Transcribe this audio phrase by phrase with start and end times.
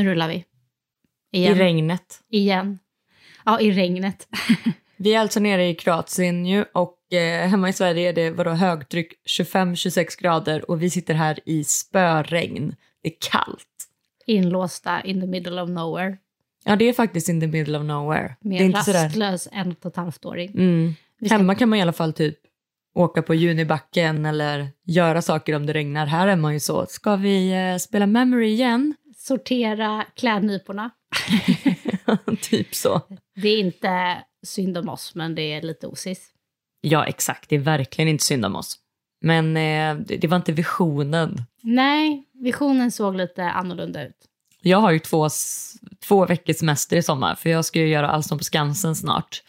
[0.00, 0.44] Nu rullar vi.
[1.32, 1.54] I Igen.
[1.54, 2.20] regnet.
[2.30, 2.78] Igen.
[3.44, 4.28] Ja, i regnet.
[4.96, 8.50] Vi är alltså nere i Kroatien ju och eh, hemma i Sverige är det vadå,
[8.50, 12.74] högtryck 25-26 grader och vi sitter här i spöregn.
[13.02, 13.66] Det är kallt.
[14.26, 16.16] Inlåsta in the middle of nowhere.
[16.64, 18.36] Ja, det är faktiskt in the middle of nowhere.
[18.40, 19.04] Med en inte sådär.
[19.04, 20.50] rastlös en och ett halvt-åring.
[20.50, 20.94] Mm.
[21.30, 22.38] Hemma kan man i alla fall typ
[22.94, 26.06] åka på junibacken eller göra saker om det regnar.
[26.06, 28.94] Här är man ju så, ska vi eh, spela memory igen?
[29.22, 30.90] Sortera klädnyporna.
[32.40, 33.00] typ så.
[33.34, 36.30] Det är inte synd om oss, men det är lite osis.
[36.80, 37.48] Ja, exakt.
[37.48, 38.78] Det är verkligen inte synd om oss.
[39.20, 41.42] Men eh, det, var inte visionen.
[41.62, 44.16] Nej, visionen såg lite annorlunda ut.
[44.62, 45.28] Jag har ju två,
[46.08, 49.42] två veckors semester i sommar, för jag ska ju göra Allsång på Skansen snart.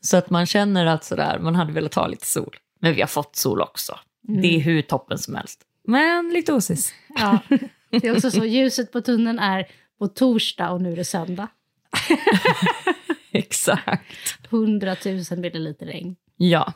[0.00, 2.56] Så att man känner att sådär, man hade velat ha lite sol.
[2.80, 3.98] Men vi har fått sol också.
[4.22, 5.60] Det är hur toppen som helst.
[5.84, 6.94] Men lite osis.
[7.08, 7.38] Ja,
[8.02, 9.66] det är också så, ljuset på tunneln är
[9.98, 11.48] på torsdag och nu är det söndag.
[13.32, 14.02] Exakt.
[14.50, 16.16] 100 000 milliliter regn.
[16.36, 16.72] Ja,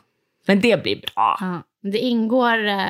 [0.47, 1.37] men det blir bra.
[1.39, 1.61] Ja.
[1.91, 2.85] Det ingår eh,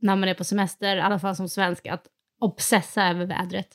[0.00, 2.06] när man är på semester, i alla fall som svensk, att
[2.40, 3.68] obsessa över vädret.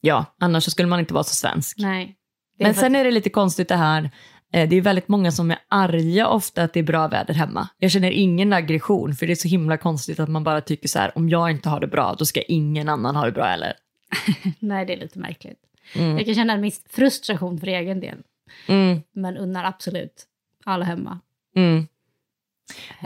[0.00, 1.78] Ja, annars skulle man inte vara så svensk.
[1.78, 2.16] Nej.
[2.58, 4.10] Men sen att- är det lite konstigt det här,
[4.50, 7.68] det är väldigt många som är arga ofta att det är bra väder hemma.
[7.78, 10.98] Jag känner ingen aggression, för det är så himla konstigt att man bara tycker så
[10.98, 13.72] här, om jag inte har det bra, då ska ingen annan ha det bra heller.
[14.58, 15.58] Nej, det är lite märkligt.
[15.94, 16.16] Mm.
[16.16, 18.18] Jag kan känna en viss frustration för egen del,
[18.66, 20.26] Mm, men unnar absolut
[20.64, 21.20] alla hemma.
[21.56, 21.86] mm.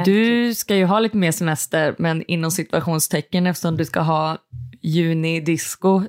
[0.05, 4.39] Du ska ju ha lite mer semester, men inom situationstecken eftersom du ska ha
[4.83, 6.03] juni-disco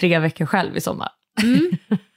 [0.00, 1.08] tre veckor själv i sommar.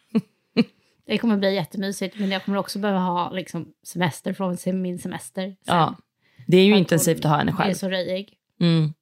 [1.06, 5.42] Det kommer bli jättemysigt, men jag kommer också behöva ha liksom, semester från min semester.
[5.42, 5.56] sen.
[5.76, 5.96] Ja,
[6.48, 7.74] det är ju att intensivt att ha henne hon är själv.
[7.74, 8.34] så röjig.
[8.60, 8.94] Mm.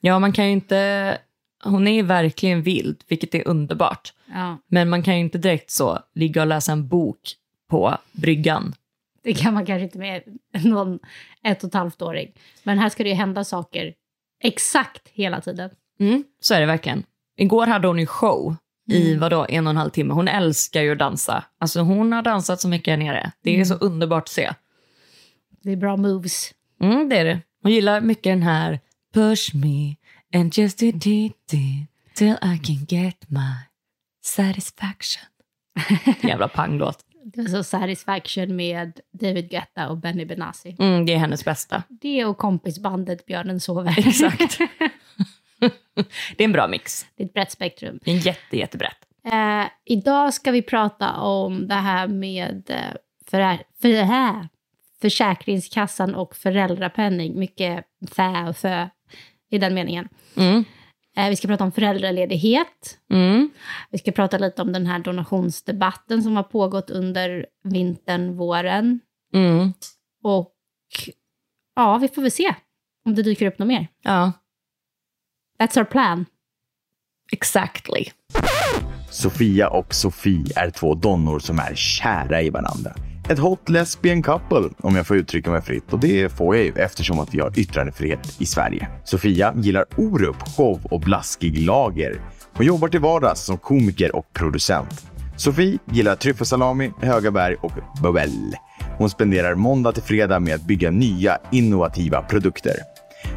[0.00, 1.18] Ja, man kan ju inte...
[1.64, 4.12] Hon är ju verkligen vild, vilket är underbart.
[4.26, 7.18] Ja, Men man kan ju inte direkt så ligga och läsa en bok
[7.70, 8.74] på bryggan.
[9.22, 10.22] det kan man kanske inte med
[10.64, 10.98] någon
[11.44, 12.32] ett och ett halvt åring.
[12.62, 13.94] Men här ska det ju hända saker
[14.42, 15.70] exakt hela tiden.
[16.00, 17.02] Mm, så är det verkligen.
[17.36, 18.56] Igår hade hon ju show
[18.88, 20.14] i vadå, en och en halv timme.
[20.14, 21.44] Hon älskar ju att dansa.
[21.58, 23.32] Alltså hon har dansat så mycket här nere.
[23.42, 24.52] Det är så underbart att se.
[25.62, 26.54] Det är bra moves.
[26.80, 27.40] Mm, det är det.
[27.62, 28.80] Hon gillar mycket den här
[29.14, 29.96] Push me
[30.34, 33.54] and just do do do till I can get my
[34.22, 35.22] satisfaction.
[36.22, 36.98] Jävla panglåt.
[37.24, 40.76] Det är så Satisfaction med David Guetta och Benny Benassi.
[40.78, 41.82] Mm, det är hennes bästa.
[41.88, 43.98] Det och kompisbandet Björnen sover.
[43.98, 44.58] Exakt.
[46.36, 47.06] det är en bra mix.
[47.16, 47.98] det är ett brett spektrum.
[48.04, 48.98] Det är jätte, jättebrett.
[49.24, 52.96] Eh, idag ska vi prata om det här med eh,
[53.26, 54.48] för, för här,
[55.00, 57.38] Försäkringskassan och föräldrapenning.
[57.38, 58.88] Mycket fä och fö
[59.50, 60.08] i den meningen.
[60.36, 60.64] Mm.
[61.16, 62.98] Eh, vi ska prata om föräldraledighet.
[63.10, 63.50] Mm.
[63.90, 69.00] Vi ska prata lite om den här donationsdebatten som har pågått under vintern, våren.
[69.34, 69.72] Mm.
[70.22, 70.54] Och
[71.74, 72.54] ja, vi får väl se
[73.04, 73.86] om det dyker upp något mer.
[74.02, 74.32] Ja,
[75.62, 76.26] That's our plan.
[77.32, 78.04] exactly.
[79.10, 82.92] Sofia och Sofie är två donnor som är kära i varandra.
[83.30, 85.92] Ett hot lesbian couple, om jag får uttrycka mig fritt.
[85.92, 88.88] Och det får jag ju eftersom att vi har yttrandefrihet i Sverige.
[89.04, 92.20] Sofia gillar Orup, show och blaskig lager.
[92.52, 95.06] Hon jobbar till vardags som komiker och producent.
[95.36, 98.56] Sofie gillar tryffelsalami, höga berg och bubbel.
[98.98, 102.91] Hon spenderar måndag till fredag med att bygga nya, innovativa produkter.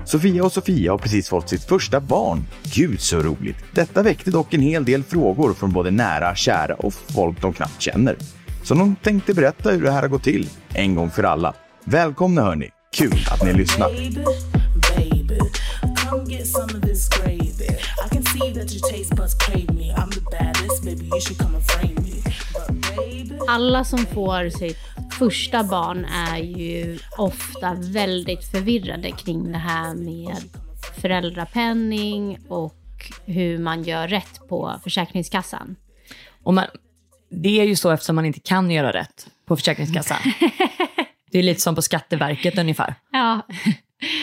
[0.05, 2.45] Sofia och Sofia har precis fått sitt första barn.
[2.63, 3.57] Gud så roligt!
[3.71, 7.81] Detta väckte dock en hel del frågor från både nära, kära och folk de knappt
[7.81, 8.15] känner.
[8.63, 11.53] Så de tänkte berätta hur det här har gått till, en gång för alla.
[11.83, 12.69] Välkomna hörni!
[12.95, 13.89] Kul att ni lyssnar!
[23.47, 24.77] Alla som får sitt
[25.19, 30.37] första barn är ju ofta väldigt förvirrade kring det här med
[31.01, 32.75] föräldrapenning och
[33.25, 35.75] hur man gör rätt på Försäkringskassan.
[36.43, 36.65] Och man,
[37.29, 40.17] det är ju så eftersom man inte kan göra rätt på Försäkringskassan.
[41.31, 42.95] det är lite som på Skatteverket ungefär.
[43.11, 43.41] Ja,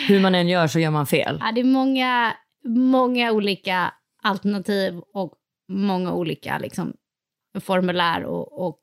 [0.07, 1.37] Hur man än gör så gör man fel.
[1.41, 2.33] Ja, det är många,
[2.65, 5.33] många olika alternativ och
[5.69, 6.93] många olika liksom,
[7.61, 8.79] formulär och, och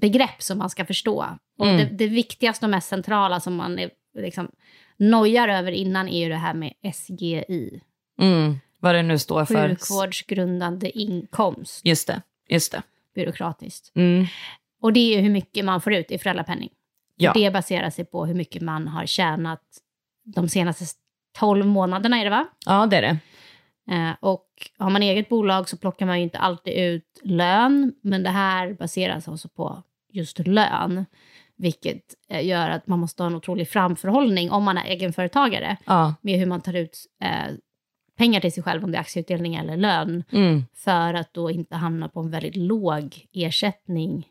[0.00, 1.26] begrepp som man ska förstå.
[1.58, 1.76] Och Mm.
[1.78, 4.48] det, det viktigaste och mest centrala som man är, liksom,
[4.96, 7.80] nojar över innan är ju det här med SGI.
[8.20, 9.68] Mm, vad det nu står för.
[9.68, 12.82] Sjukvårdsgrundande inkomst, Just det, just det.
[13.14, 13.92] byråkratiskt.
[13.96, 14.26] Mm,
[14.82, 16.70] Och det är ju hur mycket man får ut i föräldrapenning.
[17.16, 17.32] ja.
[17.32, 19.62] Det baserar sig på hur mycket man har tjänat
[20.24, 20.84] de senaste
[21.38, 22.46] 12 månaderna, är det va?
[22.66, 23.18] ja, det är det.
[23.90, 24.46] Eh, och
[24.78, 28.72] har man eget bolag så plockar man ju inte alltid ut lön, men det här
[28.74, 29.82] baseras alltså på
[30.12, 31.04] just lön.
[31.56, 36.14] Vilket eh, gör att man måste ha en otrolig framförhållning om man är egenföretagare Ja.
[36.20, 37.54] med hur man tar ut eh,
[38.18, 40.64] pengar till sig själv, om det är aktieutdelning eller lön, Mm.
[40.74, 44.26] för att då inte hamna på en väldigt låg ersättning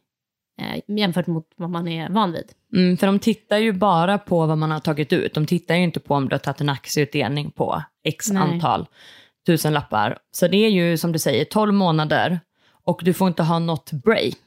[0.62, 2.52] eh, jämfört mot vad man är van vid.
[2.74, 5.34] Mm, för de tittar ju bara på vad man har tagit ut.
[5.34, 8.44] De tittar ju inte på om du har tagit en aktieutdelning på x Nej.
[8.44, 8.86] antal
[9.46, 10.18] tusen lappar.
[10.32, 12.40] Så det är ju som du säger 12 månader
[12.84, 14.38] och du får inte ha något break.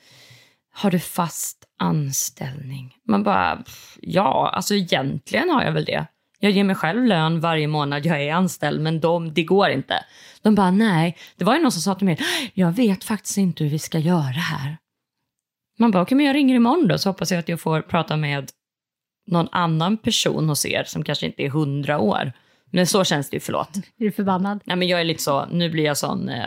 [0.74, 2.96] har du fast anställning?
[3.08, 3.64] Man bara,
[4.02, 6.06] ja, alltså egentligen har jag väl det.
[6.40, 10.06] Jag ger mig själv lön varje månad, jag är anställd, men de, det går inte.
[10.42, 11.18] De bara, nej.
[11.36, 12.20] Det var ju någon som sa till mig,
[12.54, 14.78] jag vet faktiskt inte hur vi ska göra här.
[15.80, 18.18] Man bara, okej, men jag ringer imorgon då, så hoppas jag att jag får prata
[18.18, 18.52] med
[19.28, 22.32] någon annan person hos er som kanske inte är hundra år.
[22.72, 23.78] Men så känns det ju, förlåt.
[23.78, 24.60] Är du förbannad?
[24.66, 26.46] Nej, men jag är lite så, nu blir jag sån eh,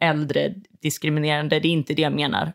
[0.00, 2.52] äldre diskriminerande, det är inte det jag menar.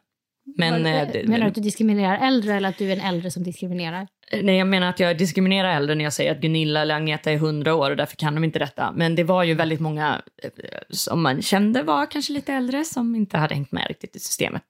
[0.57, 3.31] Men, Vad- eh, menar du att du diskriminerar äldre eller att du är en äldre
[3.31, 4.07] som diskriminerar?
[4.31, 7.35] Nej, jag menar att jag diskriminerar äldre när jag säger att Gunilla eller Agneta är
[7.35, 8.91] 100 år och därför kan de inte detta.
[8.91, 10.49] Men det var ju väldigt många eh,
[10.89, 14.63] som man kände var kanske lite äldre som inte hade hängt med riktigt i systemet.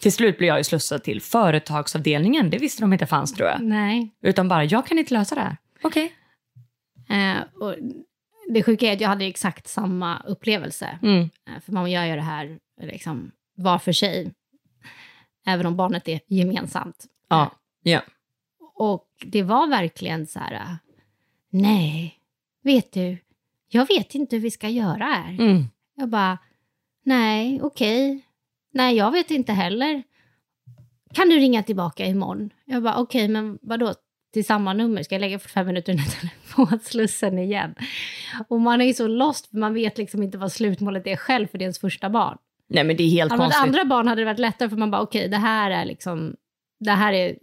[0.00, 3.60] Till slut blev jag ju slussad till företagsavdelningen, det visste de inte fanns tror jag.
[3.60, 4.14] Nej.
[4.22, 5.56] Utan bara, jag kan inte lösa det här.
[5.82, 6.12] Okej.
[7.08, 7.74] Eh, och
[8.48, 10.98] det sjuka är att jag hade exakt samma upplevelse.
[11.02, 11.20] Mm.
[11.20, 14.32] Eh, för man gör ju det här liksom, var för sig.
[15.46, 17.04] Även om barnet är gemensamt.
[17.28, 17.50] Ja.
[17.82, 18.00] ja.
[18.74, 20.76] Och det var verkligen så här,
[21.50, 22.14] nej,
[22.62, 23.18] vet du,
[23.68, 25.30] jag vet inte hur vi ska göra här.
[25.30, 25.64] Mm.
[25.94, 26.38] Jag bara,
[27.02, 28.20] nej, okej,
[28.72, 30.02] nej, jag vet inte heller.
[31.14, 32.50] Kan du ringa tillbaka imorgon?
[32.64, 33.94] Jag bara, okej, men vadå?
[34.32, 35.02] Till samma nummer?
[35.02, 37.74] Ska jag lägga 45 minuter i den här telefonslussen igen?
[38.48, 41.46] Och man är ju så lost, för man vet liksom inte vad slutmålet är själv
[41.46, 42.38] för det är ens första barn.
[42.66, 43.62] Nej men det är helt ett konstigt.
[43.62, 46.36] andra barn hade det varit lättare för man bara okej, det här är liksom,
[46.80, 47.36] det här är,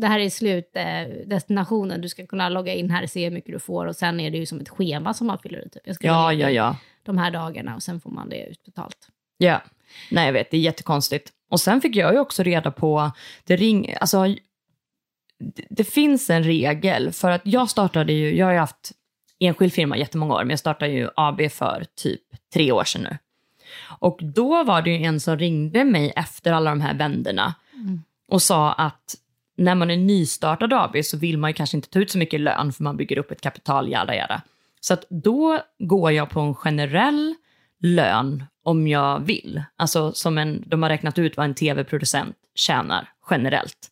[0.00, 2.00] det här är slutdestinationen.
[2.00, 4.30] Du ska kunna logga in här och se hur mycket du får och sen är
[4.30, 5.68] det ju som ett schema som man fyller i.
[5.68, 5.82] Typ.
[5.84, 6.76] Jag ska Ja, ja, ja.
[7.02, 9.08] De här dagarna och sen får man det utbetalt.
[9.38, 9.62] Ja,
[10.10, 11.32] nej jag vet, det är jättekonstigt.
[11.50, 13.10] Och sen fick jag ju också reda på,
[13.44, 14.34] det ring, alltså,
[15.70, 18.92] det, finns en regel, för att jag startade ju, jag har ju haft
[19.38, 23.18] enskild firma jättemånga år, men jag startade ju AB för typ tre år sedan nu.
[24.00, 27.54] Och då var det ju en som ringde mig efter alla de här vänderna
[28.28, 29.16] och sa att
[29.58, 32.40] när man är nystartad AB så vill man ju kanske inte ta ut så mycket
[32.40, 34.42] lön för man bygger upp ett kapital, jada jada.
[34.80, 37.34] Så att då går jag på en generell
[37.80, 39.62] lön om jag vill.
[39.76, 43.90] Alltså som en, de har räknat ut vad en tv-producent tjänar generellt.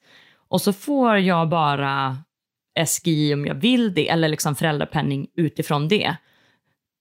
[0.48, 2.18] Och så får jag bara
[2.86, 6.16] SGI om jag vill det, eller liksom föräldrapenning utifrån det.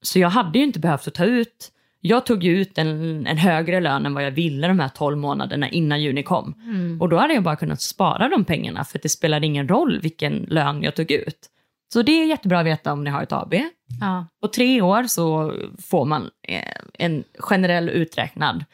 [0.01, 1.71] Så jag hade ju inte behövt att ta ut,
[2.07, 5.17] jag tog ju ut en, en högre lön än vad jag ville de här 12
[5.17, 6.53] månaderna innan juni kom.
[7.01, 10.45] Och då hade jag bara kunnat spara de pengarna för det spelade ingen roll vilken
[10.49, 11.49] lön jag tog ut.
[11.93, 13.53] Så det är jättebra att veta om ni har ett AB.
[14.01, 14.27] Ja.
[14.41, 18.65] På tre år så får man eh, en generell uträknad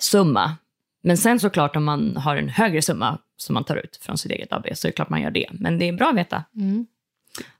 [0.00, 0.56] summa.
[1.02, 4.32] Men sen såklart om man har en högre summa som man tar ut från sitt
[4.32, 5.46] eget AB så är det klart man gör det.
[5.52, 6.44] Men det är bra att veta.
[6.56, 6.86] Mm.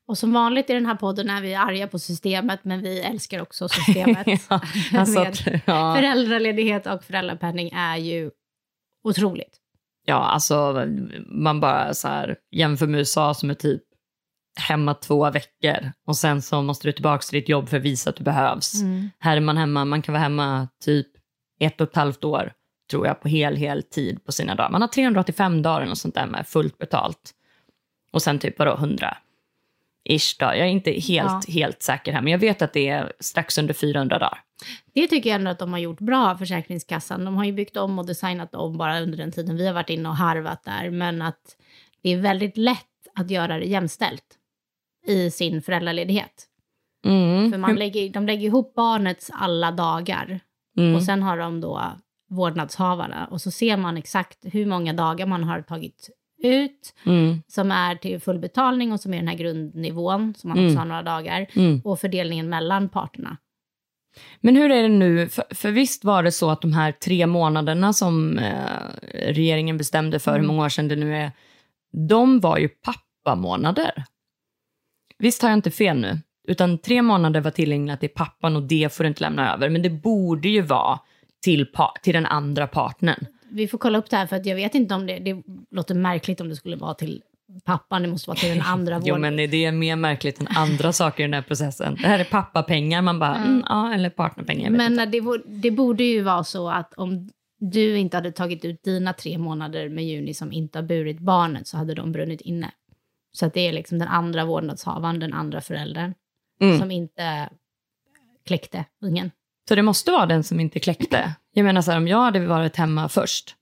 [0.06, 3.42] Och som vanligt i den här podden är vi arga på systemet, men vi älskar
[3.42, 4.26] också systemet.
[4.50, 4.60] ja,
[4.94, 5.26] alltså
[5.64, 5.94] ja.
[5.96, 8.30] Föräldraledighet och föräldrapenning är ju
[9.04, 9.56] otroligt.
[10.06, 10.86] Ja, alltså
[11.26, 13.82] man bara så här jämför med USA som är typ
[14.60, 18.10] hemma två veckor och sen så måste du tillbaka till ditt jobb för att visa
[18.10, 18.82] att du behövs.
[18.82, 19.10] Mm.
[19.18, 21.06] Här är man hemma, man kan vara hemma typ
[21.60, 22.52] ett och ett halvt år
[22.90, 24.70] tror jag på hel, hel tid på sina dagar.
[24.70, 27.34] Man har 385 dagar och sånt där med fullt betalt.
[28.12, 29.16] Och sen typ vadå 100
[30.08, 30.54] ish dagar.
[30.54, 31.08] Jag är inte helt,
[31.48, 31.52] Ja.
[31.52, 34.38] helt säker här, men jag vet att det är strax under 400 dagar.
[34.94, 37.24] Det tycker jag ändå att de har gjort bra, Försäkringskassan.
[37.24, 39.90] De har ju byggt om och designat om bara under den tiden vi har varit
[39.90, 40.90] inne och harvat där.
[40.90, 41.56] Men att
[42.02, 44.24] det är väldigt lätt att göra det jämställt
[45.06, 46.46] i sin föräldraledighet.
[47.06, 47.52] Mm.
[47.52, 50.40] För man lägger, de lägger ihop barnets alla dagar
[50.76, 50.94] Mm.
[50.96, 51.82] och sen har de då
[52.30, 56.10] vårdnadshavarna och så ser man exakt hur många dagar man har tagit
[56.42, 57.42] ut Mm.
[57.46, 60.70] som är till full betalning och som är den här grundnivån som man Mm.
[60.70, 61.80] också har några dagar Mm.
[61.84, 63.36] och fördelningen mellan parterna.
[64.40, 65.28] Men hur är det nu?
[65.28, 68.54] För, för visst var det så att de här tre månaderna som eh,
[69.12, 71.32] regeringen bestämde för hur många år sedan det nu är,
[72.08, 74.04] de var ju pappamånader.
[75.18, 76.18] Visst har jag inte fel nu?
[76.48, 79.68] Utan tre månader var tillgängliga till pappan och det får du inte lämna över.
[79.68, 80.98] Men det borde ju vara
[81.44, 81.66] till,
[82.02, 83.26] till den andra partnern.
[83.50, 85.94] Vi får kolla upp det här för att jag vet inte om det, det låter
[85.94, 87.22] märkligt om det skulle vara till
[87.64, 89.20] pappan, det måste vara till den andra Jo, vård.
[89.20, 91.94] men det är mer märkligt än andra saker i den här processen.
[91.94, 94.70] Det här är pappapengar, man bara, mm, ja, eller partnerpengar.
[94.70, 97.28] Men det, det borde ju vara så att om
[97.60, 101.66] du inte hade tagit ut dina tre månader med juni som inte har burit barnet
[101.68, 102.70] så hade de brunnit inne.
[103.32, 106.14] Så att det är liksom den andra vårdnadshavaren, den andra föräldern,
[106.62, 106.78] Mm.
[106.78, 107.48] som inte
[108.46, 109.30] kläckte ungen.
[109.68, 111.34] Så det måste vara den som inte kläckte.
[111.52, 113.56] Jag menar så här, om jag hade varit hemma först.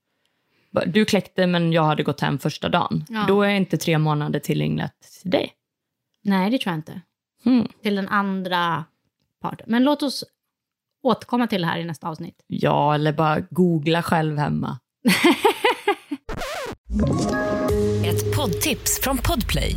[0.86, 3.04] Du kläckte men jag hade gått hem första dagen.
[3.08, 3.24] Ja.
[3.28, 5.52] Då är inte tre månader tillgängligt till dig.
[6.24, 7.00] Nej, det tror jag inte.
[7.44, 7.68] Mm.
[7.82, 8.84] Till den andra
[9.42, 9.66] parten.
[9.68, 10.24] Men låt oss
[11.02, 12.44] återkomma till det här i nästa avsnitt.
[12.46, 14.78] Ja, eller bara googla själv hemma.
[18.04, 19.76] Ett poddtips från Podplay.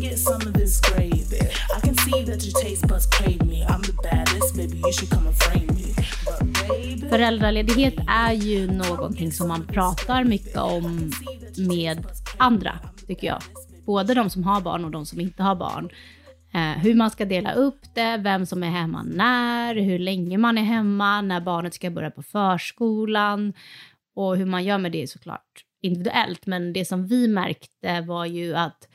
[0.00, 1.40] get some of this gravy.
[1.76, 3.64] I can see that your taste buds crave me.
[3.68, 5.94] I'm the baddest, baby, you should come and frame me.
[6.68, 11.10] Baby, Föräldraledighet är ju någonting som man pratar mycket om
[11.68, 13.42] med andra, tycker jag.
[13.86, 15.90] Både de som har barn och de som inte har barn.
[16.54, 20.58] Eh, hur man ska dela upp det, vem som är hemma när, hur länge man
[20.58, 23.52] är hemma, när barnet ska börja på förskolan
[24.16, 26.46] och hur man gör med det är såklart individuellt.
[26.46, 28.88] Men det som vi märkte var ju att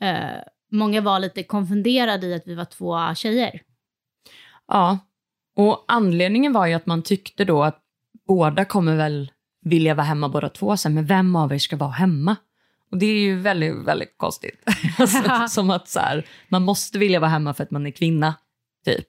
[0.00, 3.60] eh, många var lite konfunderade i att vi var två tjejer.
[4.68, 4.98] Ja,
[5.56, 7.78] och anledningen var ju att man tyckte då att
[8.26, 11.90] båda kommer väl vilja vara hemma båda två sen, men vem av er ska vara
[11.90, 12.36] hemma?
[12.90, 14.62] Och det är ju väldigt, väldigt konstigt.
[14.98, 18.34] alltså, som att så här, man måste vilja vara hemma för att man är kvinna,
[18.84, 19.06] typ.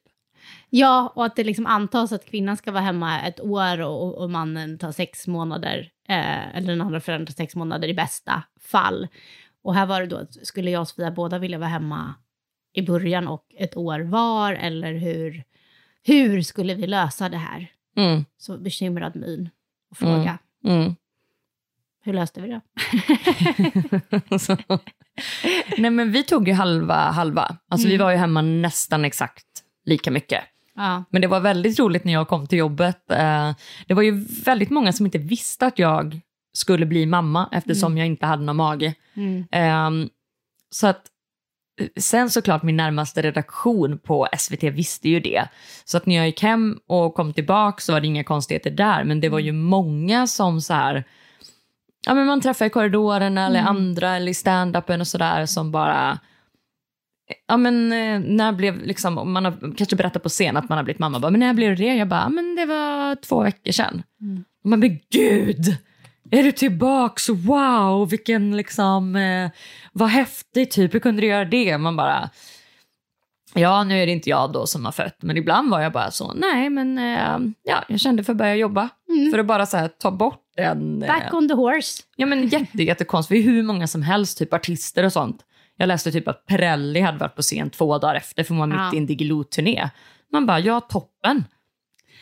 [0.69, 4.29] Ja, och att det liksom antas att kvinnan ska vara hemma ett år och, och
[4.29, 9.07] mannen tar sex månader, eh, eller den andra föräldern tar sex månader i bästa fall.
[9.63, 12.13] Och här var det då, att skulle jag och Sofia båda vilja vara hemma
[12.73, 15.43] i början och ett år var, eller hur,
[16.03, 17.67] hur skulle vi lösa det här?
[17.97, 19.49] Mm, Så bekymrad min
[19.91, 20.95] och fråga, mm.
[22.03, 22.61] hur löste vi det?
[25.77, 27.57] Nej men vi tog ju halva halva.
[27.69, 28.05] Alltså vi Mm.
[28.05, 29.45] var ju hemma nästan exakt
[29.85, 30.43] lika mycket.
[30.75, 33.11] Ja, Men det var väldigt roligt när jag kom till jobbet.
[33.11, 33.55] Eh,
[33.87, 36.19] Det var ju väldigt många som inte visste att jag
[36.53, 38.93] skulle bli mamma eftersom jag inte hade någon mage.
[39.13, 39.45] mm.
[39.51, 40.09] Ehm,
[40.69, 41.01] Så att
[41.81, 45.47] eh, Sen såklart min närmaste redaktion på SVT visste ju det.
[45.85, 49.03] Så att när jag gick hem och kom tillbaka så var det inga konstigheter där.
[49.03, 51.03] Men det var ju många som så här,
[52.07, 56.19] ja men man träffar i korridoren eller andra eller i stand-upen och sådär som bara,
[57.47, 60.83] ja men eh, när blev liksom, man har kanske berättat på scen att man har
[60.83, 61.95] blivit mamma, bara, men när blev det?
[61.95, 64.03] Jag bara, "Ja, men det var två veckor sedan.
[64.63, 65.77] Och man bara, gud!
[66.31, 67.29] Är du tillbaks?
[67.29, 69.49] Wow, vilken liksom, eh,
[69.93, 71.77] vad häftigt typ, hur kunde du göra det?
[71.77, 72.29] Man bara,
[73.53, 76.11] ja nu är det inte jag då som har fött, men ibland var jag bara
[76.11, 78.89] så, nej men eh, ja, jag kände för att börja jobba.
[79.31, 81.03] För att bara så här, ta bort den.
[81.03, 82.03] eh, Back on the horse.
[82.15, 85.41] Ja men jätte, jättekonstigt, hur många som helst, typ artister och sånt.
[85.77, 88.67] Jag läste typ att Perrelli hade varit på scen två dagar efter för hon var
[88.67, 88.93] mitt Ja.
[88.93, 89.89] i en Diggiloo-turné.
[90.31, 91.43] Man bara, ja toppen.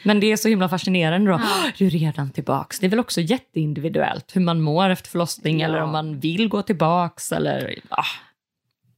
[0.03, 1.37] Men det är så himla fascinerande då.
[1.41, 1.71] Ja.
[1.77, 2.79] Du är redan tillbaks.
[2.79, 5.67] Det är väl också jätteindividuellt hur man mår efter förlossning Ja.
[5.67, 7.79] eller om man vill gå tillbaks eller...
[7.89, 8.03] Ah.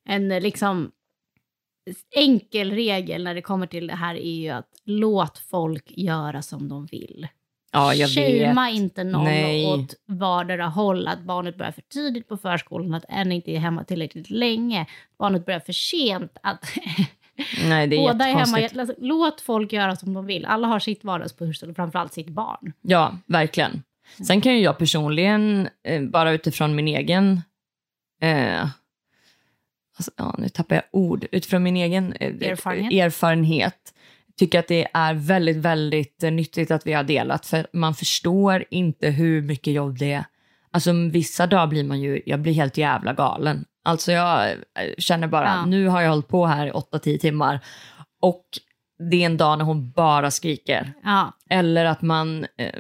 [0.06, 0.92] En eh, liksom
[2.16, 6.70] enkel regel när det kommer till det här är ju att låt folk göra som
[6.70, 7.28] de vill.
[7.72, 8.48] Ja, jag vet.
[8.48, 9.66] Shamea inte någon Nej.
[9.66, 11.08] åt vardera håll.
[11.08, 14.86] Att barnet börjar för tidigt på förskolan, att en inte är hemma tillräckligt länge.
[15.20, 16.38] Barnet börjar för sent.
[16.44, 16.66] Att
[17.70, 18.70] Nej, det är båda är hemma.
[18.80, 20.46] Alltså, låt folk göra som de vill.
[20.46, 22.74] Alla har sitt vardagspussel och framförallt sitt barn.
[22.82, 23.84] Ja, verkligen.
[24.28, 27.42] Sen kan ju jag personligen, eh, bara utifrån min egen...
[28.22, 28.62] Eh,
[29.98, 31.26] alltså, ja, nu tappar jag ord.
[31.32, 32.94] Utifrån min egen eh, Erfarenhet.
[32.94, 33.94] erfarenhet
[34.38, 37.46] tycker att det är väldigt, väldigt eh, nyttigt att vi har delat.
[37.46, 40.26] För man förstår inte hur mycket jobb det är.
[40.72, 43.66] Alltså vissa dagar blir man ju, jag blir helt jävla galen.
[43.84, 44.56] Alltså jag eh,
[44.98, 45.66] känner bara, Ja.
[45.66, 47.60] nu har jag hållit på här i 8-10 timmar
[48.22, 48.46] och
[49.10, 50.94] det är en dag när hon bara skriker.
[51.04, 52.46] Ja, Eller att man...
[52.58, 52.74] Eh,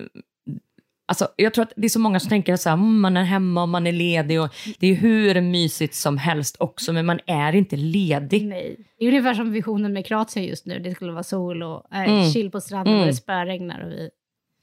[1.08, 3.62] alltså, jag tror att det är så många som tänker att "Mm, man är hemma
[3.62, 4.41] och man är ledig.
[4.41, 8.46] Och det är hur mysigt som helst också, men man är inte ledig.
[8.46, 8.77] nej.
[9.00, 10.79] Det är ungefär som visionen med Kroatien just nu.
[10.79, 12.31] Det skulle vara sol och eh, Mm.
[12.31, 13.01] chill på stranden Mm.
[13.01, 14.10] och det spöregnar och vi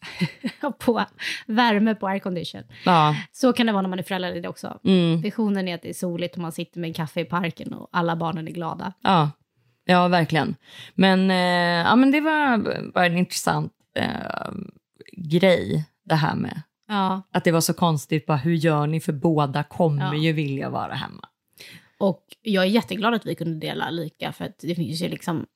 [0.79, 1.05] på
[1.47, 2.63] värme på aircondition.
[2.85, 3.17] Ja.
[3.33, 4.79] Så kan det vara när man är föräldraledig också.
[4.85, 7.73] Mm, Visionen är att det är soligt och man sitter med en kaffe i parken
[7.73, 8.93] och alla barnen är glada.
[9.03, 9.31] ja.
[9.85, 10.55] ja, verkligen.
[10.95, 12.59] Men, eh, ja, men det var
[12.93, 14.51] bara en intressant eh,
[15.13, 18.27] grej, det här med Ja, att det var så konstigt.
[18.27, 19.01] Bara, hur gör ni?
[19.01, 20.15] För båda kommer Ja.
[20.15, 21.29] ju vilja vara hemma.
[21.99, 25.47] och jag är jätteglad att vi kunde dela lika för att det finns ju liksom,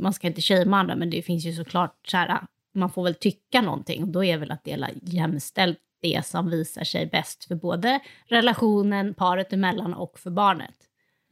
[0.00, 2.40] man ska inte shamea andra men det finns ju såklart så här,
[2.74, 6.84] man får väl tycka någonting och då är väl att dela jämställt det som visar
[6.84, 10.76] sig bäst för både relationen, paret emellan och för barnet.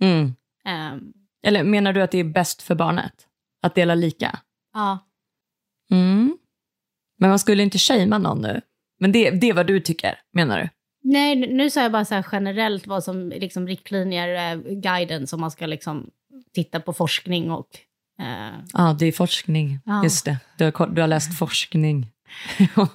[0.00, 0.34] Mm.
[0.64, 3.12] Ehm, Eller menar du att det är bäst för barnet?
[3.62, 4.38] Att dela lika?
[4.74, 4.98] ja,
[5.90, 6.38] Mm.
[7.18, 8.60] Men man skulle inte shamea någon nu.
[9.00, 10.68] Men det, det är vad du tycker, menar du?
[11.02, 15.50] nej nu sa jag bara så generellt vad som liksom riktlinjer, eh, guiden som man
[15.50, 16.10] ska liksom
[16.54, 17.68] titta på forskning och
[18.20, 19.78] eh, Ja, det är forskning.
[19.84, 20.02] Ja.
[20.04, 20.36] Just det.
[20.56, 22.06] Du har, du har läst forskning.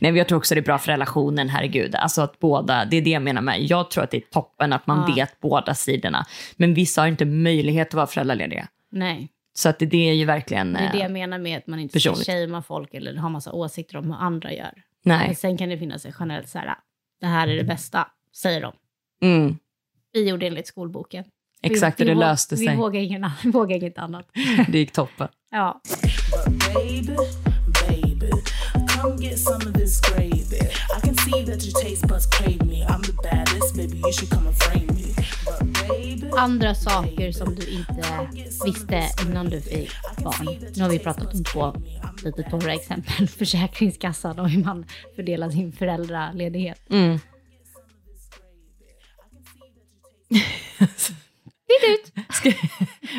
[0.00, 1.94] Nej, men jag tror också det är bra för relationen, herregud.
[1.94, 3.62] Alltså att båda, det är det jag menar med.
[3.62, 5.14] Jag tror att det är toppen att man Ja.
[5.14, 6.26] vet båda sidorna.
[6.56, 8.68] Men vissa har inte möjlighet att vara föräldralediga.
[8.90, 9.28] nej.
[9.52, 10.72] Så att det, det är ju verkligen...
[10.72, 13.28] Det är det eh, jag menar med att man inte ska shamea folk eller ha
[13.28, 14.72] massa åsikter om hur andra gör.
[15.04, 15.34] Men nej.
[15.34, 16.74] sen kan det finnas ett generellt så här,
[17.20, 18.72] det här är det bästa, säger de.
[19.22, 19.56] Mm,
[20.12, 21.24] Vi gjorde enligt skolboken.
[21.62, 22.76] Exakt, vi, och det vi, löste Vi sig.
[22.76, 24.26] vågar, ingen, annan- vågar inget annat.
[24.68, 25.28] Det gick toppen.
[25.50, 25.80] Ja.
[26.46, 27.16] But baby,
[27.88, 28.30] baby,
[28.88, 30.60] come get some of this gravy.
[30.96, 32.86] I can see that your taste buds crave me.
[32.86, 33.96] I'm the baddest, baby.
[33.96, 35.14] You should come and frame me.
[35.44, 38.28] But baby, Andra saker som du inte
[38.64, 39.90] visste innan du fick
[40.24, 40.46] barn.
[40.76, 41.74] Nu har vi pratat om två
[42.24, 43.28] lite torra exempel.
[43.38, 46.80] Försäkringskassan och hur man fördelar sin föräldraledighet.
[46.90, 47.18] Mm.
[51.70, 52.26] Titt ut!
[52.34, 52.52] Ska,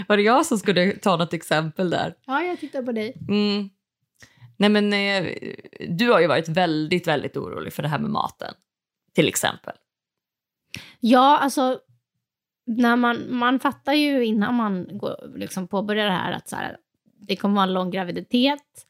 [0.08, 2.16] var det jag som skulle ta något exempel där?
[2.26, 3.14] Ja, jag tittar på dig.
[3.30, 3.70] Mm.
[4.58, 5.34] Nej men eh,
[5.90, 8.54] du har ju varit väldigt, väldigt orolig för det här med maten.
[9.16, 9.74] Till exempel.
[11.00, 11.80] Ja, alltså
[12.66, 16.78] när man, man fattar ju innan man går, liksom påbörjar det här att så här,
[17.28, 18.88] det kommer vara en lång graviditet.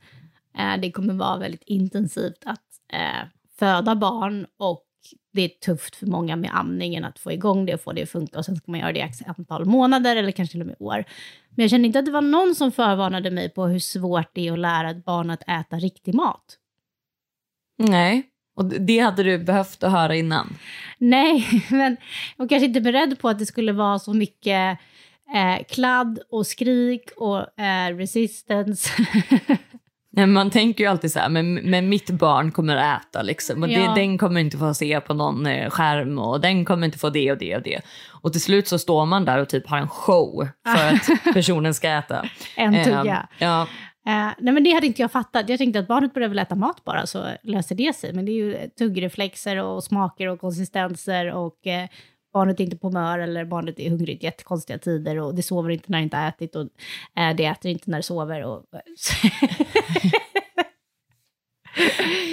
[0.58, 3.28] Eh, det kommer vara väldigt intensivt att eh,
[3.60, 4.86] föda barn och
[5.32, 8.10] det är tufft för många med amningen att få igång det och få det att
[8.10, 10.68] funka och sen ska man göra det i x antal månader eller kanske till och
[10.68, 11.06] med år.
[11.50, 14.48] Men jag kände inte att det var någon som förvarnade mig på hur svårt det
[14.48, 16.58] är att lära ett barn att äta riktig mat.
[17.78, 18.24] Nej.
[18.56, 20.58] Och det hade du behövt att höra innan.
[20.98, 21.98] Nej, men
[22.38, 24.80] jag var kanske inte beredd på att det skulle vara så mycket
[25.36, 28.90] eh, kladd och skrik och eh, resistance.
[30.28, 33.62] Man tänker ju alltid så här, men, men mitt barn kommer att äta liksom.
[33.64, 33.94] Och det, Ja.
[33.96, 37.32] den kommer inte få se på någon eh, skärm och den kommer inte få det
[37.32, 37.82] och det och det.
[38.22, 41.74] Och till slut så står man där och typ har en show för att personen
[41.74, 42.26] ska äta.
[42.56, 43.28] en tugga.
[43.40, 43.68] ja,
[44.08, 45.50] Eh, nej, men det hade inte jag fattat.
[45.50, 48.14] Jag tänkte att barnet börjar väl äta mat bara så löser det sig.
[48.14, 51.88] Men det är ju tuggreflexer och smaker och konsistenser och eh,
[52.34, 55.86] barnet är inte på humör eller barnet är hungrigt jättekonstiga tider och det sover inte
[55.88, 56.68] när det inte har ätit och
[57.38, 58.44] det äter inte när det sover.
[58.44, 58.64] Och,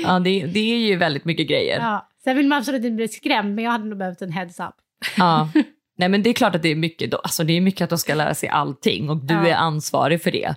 [0.08, 1.80] ja det, det är ju väldigt mycket grejer.
[1.80, 2.08] ja.
[2.24, 4.74] Sen vill man absolut inte bli skrämd, men jag hade nog behövt en heads up.
[5.16, 5.48] Ja.
[5.98, 7.98] Nej men det är klart att det är mycket, alltså det är mycket att de
[7.98, 9.46] ska lära sig allting och du Ja.
[9.46, 10.54] är ansvarig för det.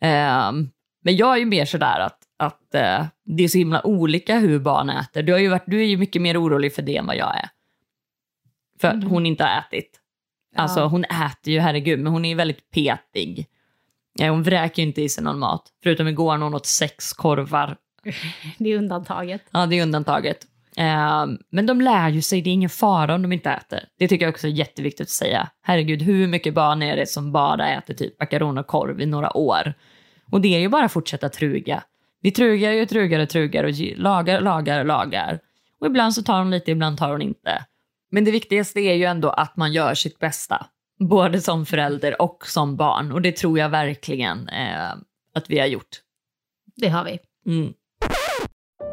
[0.00, 0.68] Ehm,
[1.04, 4.58] men jag är ju mer sådär att, att eh, det är så himla olika hur
[4.58, 5.22] barn äter.
[5.22, 7.36] Du, har ju varit, du är ju mycket mer orolig för det än vad jag
[7.36, 7.48] är.
[8.80, 10.00] För att hon inte har ätit.
[10.56, 10.84] Alltså Mm.
[10.86, 10.90] Ja.
[10.90, 13.46] hon äter ju, herregud, men hon är ju väldigt petig.
[14.18, 15.62] Ja, hon vräker ju inte i sig någon mat.
[15.82, 17.76] Förutom igår när hon åt sex korvar.
[18.58, 19.42] Det är undantaget.
[19.50, 20.46] Ja, det är undantaget.
[20.76, 23.80] Eh, men de lär ju sig, det är ingen fara om de inte äter.
[23.98, 25.48] Det tycker jag också är jätteviktigt att säga.
[25.62, 29.36] Herregud, hur mycket barn är det som bara äter typ makaroner och korv i några
[29.36, 29.74] år?
[30.30, 31.82] Och det är ju bara att fortsätta truga.
[32.20, 35.40] Vi trugar ju, trugar och trugar och lagar, lagar, lagar.
[35.80, 37.64] Och ibland så tar hon lite, ibland tar hon inte.
[38.10, 40.66] Men det viktigaste är ju ändå att man gör sitt bästa.
[40.98, 43.12] Både som förälder och som barn.
[43.12, 44.90] Och det tror jag verkligen eh,
[45.34, 46.02] att vi har gjort.
[46.76, 47.18] Det har vi.
[47.46, 47.72] Mm.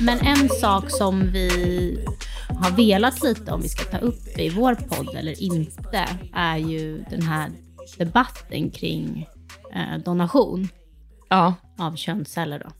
[0.00, 1.98] Men en sak som vi
[2.48, 7.04] har velat lite om vi ska ta upp i vår podd eller inte är ju
[7.10, 7.50] den här
[7.98, 9.26] debatten kring
[9.74, 10.68] eh, donation
[11.28, 12.70] Ja, av könsceller då.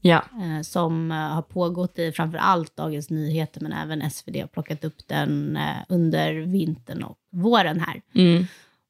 [0.00, 0.24] ja.
[0.42, 4.84] Eh, som eh, har pågått i framför allt Dagens Nyheter men även SvD har plockat
[4.84, 8.02] upp den eh, under vintern och våren här.
[8.14, 8.44] Mm,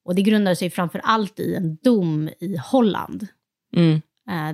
[0.05, 3.27] Och det grundar sig framför allt i en dom i Holland.
[3.77, 4.01] mm,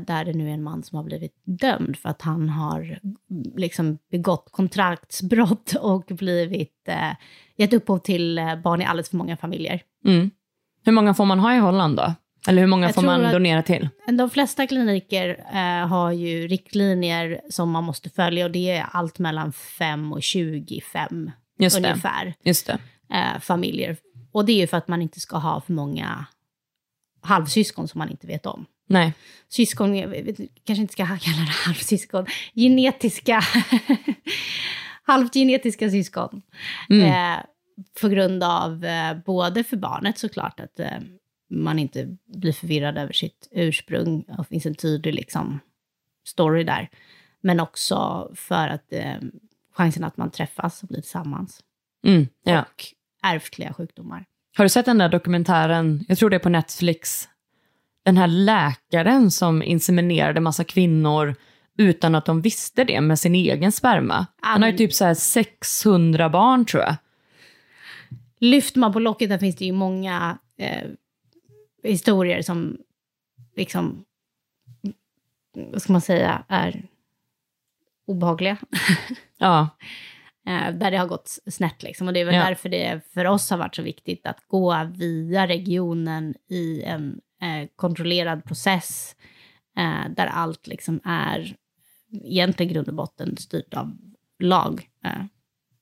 [0.06, 2.98] där det nu är en man som har blivit dömd för att han har
[3.56, 7.10] liksom begått kontraktsbrott och blivit, eh,
[7.56, 9.82] gett upphov till eh, barn i alldeles för många familjer.
[10.06, 10.30] mm.
[10.86, 12.14] Hur många får man ha i Holland då?
[12.48, 13.88] Eller hur många Jag får man donera till?
[14.18, 19.18] De flesta kliniker eh, har ju riktlinjer som man måste följa och det är allt
[19.18, 21.88] mellan 5 och 25 Just det.
[21.88, 22.78] ungefär Just det.
[23.10, 23.96] eh, familjer.
[24.32, 26.26] Och det är ju för att man inte ska ha för många
[27.20, 28.66] halvsyskon som man inte vet om.
[28.86, 29.12] Nej.
[29.48, 30.14] syskon,
[30.64, 33.40] kanske inte ska kalla det halvsyskon, genetiska,
[35.02, 36.42] halvt genetiska syskon.
[36.90, 37.06] Mm.
[37.06, 37.44] Eh,
[38.00, 40.98] på grund av eh, både för barnet såklart, att eh,
[41.50, 45.60] man inte blir förvirrad över sitt ursprung och finns en tydlig liksom,
[46.26, 46.90] story där.
[47.40, 49.16] Men också för att eh,
[49.72, 51.60] chansen att man träffas och blir tillsammans.
[52.06, 52.60] Mm, ja.
[52.60, 52.84] Och
[53.22, 54.24] ärftliga sjukdomar.
[54.56, 57.28] Har du sett den där dokumentären, jag tror det är på Netflix,
[58.04, 61.34] den här läkaren som inseminerade massa kvinnor
[61.78, 64.26] utan att de visste det med sin egen sperma.
[64.40, 66.96] Han har ju typ så här 600 barn tror jag.
[68.40, 70.88] lyfter man på locket där finns det ju många eh,
[71.82, 72.76] historier som
[73.56, 74.04] liksom,
[75.72, 76.86] vad ska man säga, är
[78.06, 78.56] obehagliga.
[79.38, 79.68] Ja,
[80.46, 82.06] eh, där det har gått snett liksom.
[82.06, 82.44] Och det är väl Ja.
[82.44, 87.68] därför det för oss har varit så viktigt att gå via regionen i en eh,
[87.76, 89.16] kontrollerad process
[89.76, 91.56] eh, där allt liksom är
[92.12, 93.96] egentligen grund och botten styrt av
[94.38, 94.88] lag.
[95.04, 95.24] Eh,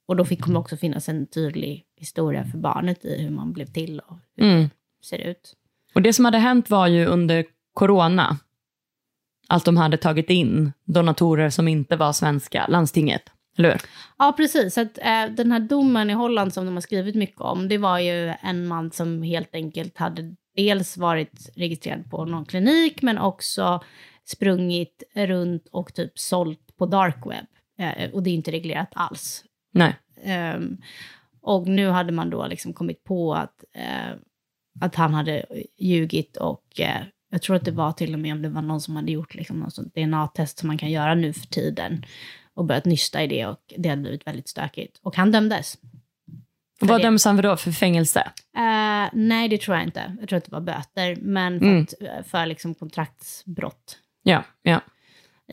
[0.06, 3.66] och då fick, kommer också finnas en tydlig historia för barnet i hur man blev
[3.66, 4.62] till och hur mm.
[4.62, 5.56] det ser ut.
[5.94, 8.38] Och det som hade hänt var ju under corona,
[9.48, 13.22] att de hade tagit in donatorer som inte var svenska, landstinget.
[13.58, 13.80] Eller hur?
[14.18, 14.78] Ja, precis.
[14.78, 17.98] Att, eh, den här domen i Holland som de har skrivit mycket om, det var
[17.98, 23.82] ju en man som helt enkelt hade dels varit registrerad på någon klinik, men också
[24.24, 27.46] sprungit runt och typ sålt på dark web.
[27.78, 29.44] Eh, och det är inte reglerat alls.
[29.72, 29.94] Nej.
[30.22, 30.76] Ehm,
[31.40, 34.16] och nu hade man då liksom kommit på att, eh,
[34.80, 35.46] att han hade
[35.78, 38.80] ljugit och eh, jag tror att det var till och med om det var någon
[38.80, 42.04] som hade gjort liksom någon sån DNA-test som man kan göra nu för tiden
[42.54, 45.00] och börjat nysta i det och det hade blivit väldigt stökigt.
[45.02, 45.78] Och han dömdes.
[46.86, 47.04] Vad det.
[47.04, 47.56] döms han för då?
[47.56, 48.20] För fängelse?
[48.56, 50.16] Eh, nej, det tror jag inte.
[50.20, 51.82] Jag tror att det var böter, men för, Mm.
[51.82, 54.80] att, för liksom kontraktsbrott Ja, ja.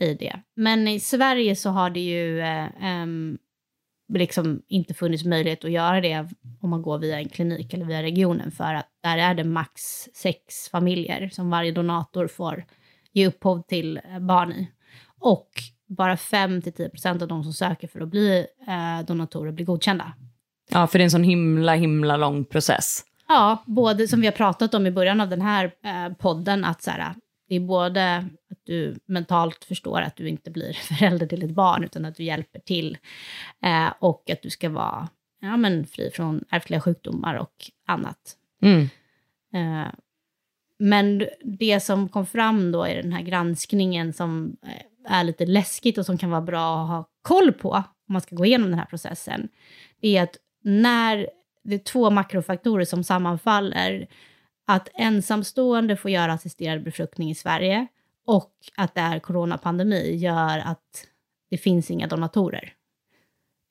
[0.00, 0.40] i det.
[0.56, 3.38] Men i Sverige så har det ju eh, ehm,
[4.12, 6.28] liksom inte funnits möjlighet att göra det
[6.60, 10.08] om man går via en klinik eller via regionen för att där är det max
[10.14, 12.64] sex familjer som varje donator får
[13.12, 14.70] ge upphov till eh, barn i.
[15.22, 15.48] Och
[15.88, 20.12] bara 5-10% av de som söker för att bli eh, donatorer blir godkända.
[20.70, 23.04] Ja, för det är en sån himla, himla lång process.
[23.28, 26.82] Ja, både som vi har pratat om i början av den här eh, podden, att
[26.82, 27.14] så här,
[27.48, 28.16] det är både
[28.50, 32.24] att du mentalt förstår att du inte blir förälder till ett barn, utan att du
[32.24, 32.98] hjälper till.
[33.62, 35.08] Eh, och att du ska vara
[35.40, 38.36] ja, men fri från ärftliga sjukdomar och annat.
[38.62, 38.88] Mm.
[39.54, 39.92] Eh,
[40.78, 44.56] men det som kom fram då i den här granskningen som
[45.08, 48.36] är lite läskigt och som kan vara bra att ha koll på om man ska
[48.36, 49.48] gå igenom den här processen,
[50.00, 51.28] är att när
[51.64, 54.06] det är två makrofaktorer som sammanfaller,
[54.66, 57.86] att ensamstående får göra assisterad befruktning i Sverige
[58.26, 61.06] och att det är coronapandemi gör att
[61.50, 62.72] det finns inga donatorer.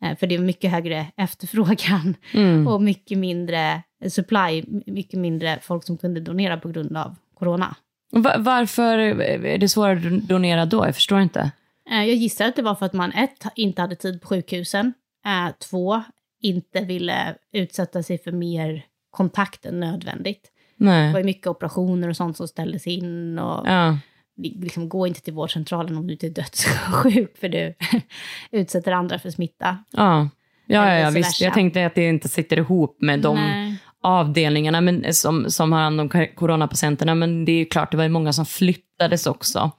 [0.03, 2.67] Eh, För det är mycket högre efterfrågan Mm.
[2.67, 7.75] och mycket mindre supply, mycket mindre folk som kunde donera på grund av corona.
[8.11, 10.85] Va- varför är det svårare att donera då?
[10.85, 11.51] Jag förstår inte.
[11.91, 14.93] Eh, Jag gissar att det var för att man ett, inte hade tid på sjukhusen,
[15.25, 16.03] eh, två,
[16.41, 20.51] inte ville utsätta sig för mer kontakt än nödvändigt.
[20.77, 21.17] Det var Nej.
[21.17, 23.97] ju mycket operationer och sånt som ställdes in och Ja.
[24.37, 27.73] liksom, gå inte till vårdcentralen om du inte är dödssjuk för du
[28.51, 29.77] utsätter andra för smitta.
[29.91, 30.29] Ja.
[30.71, 31.41] Ja, ja, ja visst.
[31.41, 33.77] Jag tänkte att det inte sitter ihop med de Nej.
[34.01, 37.15] avdelningarna men, som, som har hand om coronapatienterna.
[37.15, 39.71] Men det är ju klart, det var ju många som flyttades också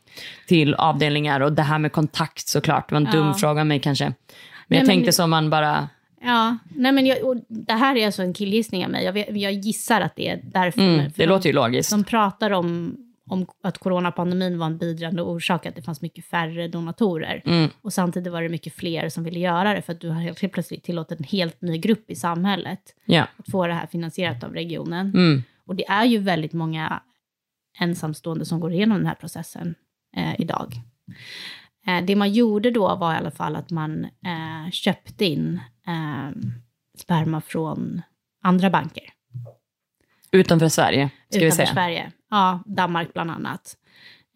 [0.46, 1.40] till avdelningar.
[1.40, 3.12] Och det här med kontakt såklart, det var en Ja.
[3.12, 4.04] dum fråga av mig kanske.
[4.04, 4.14] Men
[4.68, 5.88] jag men tänkte det- som man bara...
[6.22, 9.04] Ja, nej men jag, och det här är alltså en killgissning av mig.
[9.04, 10.80] Jag, vet- jag gissar att det är därför.
[10.80, 11.90] Mm, det de, låter ju logiskt.
[11.90, 12.96] De pratar om,
[13.30, 17.42] om att coronapandemin var en bidragande orsak, att det fanns mycket färre donatorer.
[17.46, 17.70] Mm.
[17.82, 20.52] Och samtidigt var det mycket fler som ville göra det, för att du har helt
[20.52, 23.26] plötsligt tillåtit en helt ny grupp i samhället Ja.
[23.36, 25.06] att få det här finansierat av regionen.
[25.14, 25.42] Mm.
[25.66, 27.02] Och det är ju väldigt många
[27.78, 29.74] ensamstående som går igenom den här processen
[30.16, 30.74] eh, idag.
[31.86, 36.30] Eh, det man gjorde då var i alla fall att man eh, köpte in eh,
[36.98, 38.02] sperma från
[38.42, 39.04] andra banker
[40.32, 41.74] Utanför Sverige, ska vi utanför säga.
[41.74, 42.12] Sverige.
[42.30, 43.76] Ja, Danmark bland annat.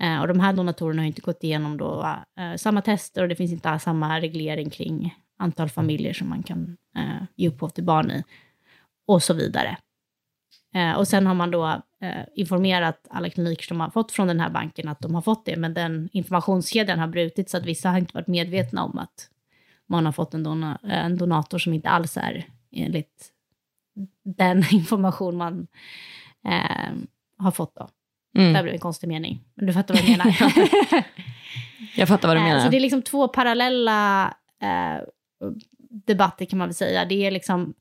[0.00, 3.36] Eh, och de här donatorerna har inte gått igenom då, eh, samma tester och det
[3.36, 8.10] finns inte samma reglering kring antal familjer som man kan eh, ge upphov till barn
[8.10, 8.24] i.
[9.06, 9.76] Och så vidare.
[10.74, 11.66] Eh, och sen har man då
[12.00, 15.44] eh, informerat alla kliniker som har fått från den här banken att de har fått
[15.44, 19.28] det, men den informationskedjan har brutits så att vissa har inte varit medvetna om att
[19.88, 23.30] man har fått en, dona, eh, en donator som inte alls är enligt
[24.24, 25.66] den information man
[26.48, 26.92] eh,
[27.38, 27.88] har fått då.
[28.34, 28.62] Det Mm.
[28.62, 30.34] blev en konstig mening, men du fattar vad jag menar.
[31.96, 32.60] Jag fattar vad du Eh, menar.
[32.60, 34.26] Så det är liksom två parallella
[34.62, 35.02] eh,
[36.06, 37.04] debatter kan man väl säga.
[37.04, 37.74] Det är liksom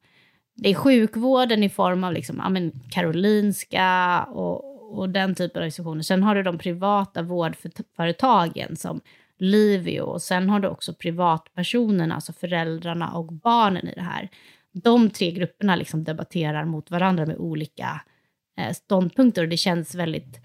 [0.56, 5.66] det är sjukvården i form av liksom, ja, men Karolinska och, och den typen av
[5.66, 6.02] institutioner.
[6.02, 9.02] Sen har du de privata vårdföretagen som
[9.44, 14.30] Livio och sen har du också privatpersonerna, alltså föräldrarna och barnen i det här.
[14.72, 18.02] De tre grupperna liksom debatterar mot varandra med olika
[18.58, 20.40] eh, ståndpunkter och det känns väldigt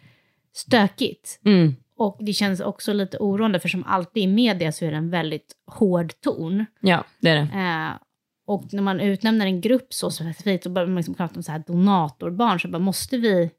[0.52, 1.40] stökigt.
[1.44, 1.74] Mm.
[1.96, 5.11] Och det känns också lite oroande, för som alltid i media så är det en
[5.11, 6.66] väldigt hård ton.
[6.80, 7.40] Ja, det är det.
[7.40, 7.98] Eh,
[8.46, 11.52] och när man utnämner en grupp så specifikt så börjar man liksom prata om så
[11.52, 13.50] här donatorbarn, så bara måste vi,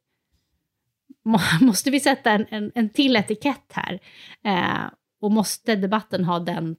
[1.26, 4.00] må, måste vi sätta en, en, en till etikett här?
[4.46, 6.76] Eh, och måste debatten ha den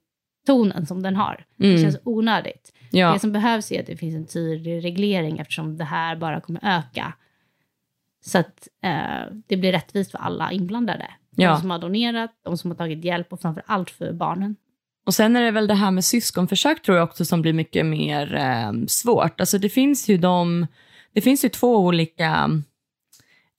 [0.47, 1.45] tonen som den har?
[1.57, 1.81] Det Mm.
[1.81, 2.73] känns onödigt.
[2.91, 3.13] Ja.
[3.13, 6.59] Det som behövs är att det finns en tydlig reglering eftersom det här bara kommer
[6.63, 7.13] öka.
[8.25, 11.07] Så att eh, det blir rättvist för alla inblandade.
[11.35, 11.51] Ja.
[11.51, 14.55] De som har donerat, de som har tagit hjälp och framför allt för barnen.
[15.05, 17.85] Och sen är det väl det här med syskonförsök tror jag också som blir mycket
[17.85, 19.39] mer eh, svårt.
[19.39, 20.67] Alltså det finns ju de,
[21.13, 22.49] det finns ju två olika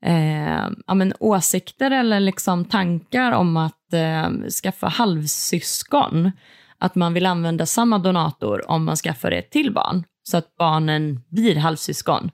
[0.04, 4.30] eh, ja, men åsikter eller liksom tankar om att eh,
[4.62, 6.30] skaffa halvsyskon.
[6.78, 11.20] Att man vill använda samma donator om man skaffar ett till barn, så att barnen
[11.28, 12.30] blir halvsyskon.